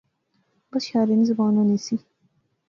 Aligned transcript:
بس 0.69 0.81
شارے 0.89 1.13
نی 1.17 1.25
زبان 1.31 1.53
ہونی 1.57 1.77
سی 1.85 1.95